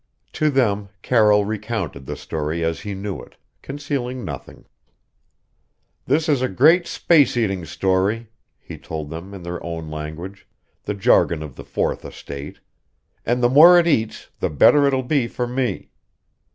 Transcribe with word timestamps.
To 0.33 0.49
them 0.49 0.89
Carroll 1.03 1.45
recounted 1.45 2.07
the 2.07 2.15
story 2.15 2.63
as 2.63 2.79
he 2.79 2.95
knew 2.95 3.21
it, 3.21 3.35
concealing 3.61 4.25
nothing. 4.25 4.65
"This 6.07 6.27
is 6.27 6.41
a 6.41 6.47
great 6.49 6.87
space 6.87 7.37
eating 7.37 7.65
story," 7.65 8.31
he 8.59 8.79
told 8.79 9.11
them 9.11 9.31
in 9.35 9.43
their 9.43 9.63
own 9.63 9.91
language 9.91 10.47
the 10.85 10.95
jargon 10.95 11.43
of 11.43 11.55
the 11.55 11.63
fourth 11.63 12.03
estate 12.03 12.59
"and 13.27 13.43
the 13.43 13.47
more 13.49 13.77
it 13.77 13.85
eats 13.85 14.31
the 14.39 14.49
better 14.49 14.87
it'll 14.87 15.03
be 15.03 15.27
for 15.27 15.45
me. 15.45 15.91